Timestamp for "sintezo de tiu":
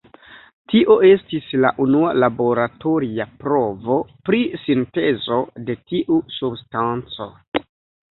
4.63-6.19